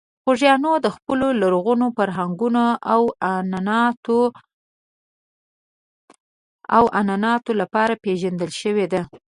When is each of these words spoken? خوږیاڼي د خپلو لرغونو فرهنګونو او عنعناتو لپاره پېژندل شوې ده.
خوږیاڼي 0.23 0.73
د 0.81 0.87
خپلو 0.95 1.27
لرغونو 1.41 1.85
فرهنګونو 1.97 2.63
او 6.75 6.83
عنعناتو 6.97 7.51
لپاره 7.61 7.93
پېژندل 8.03 8.51
شوې 8.61 8.85
ده. 8.93 9.01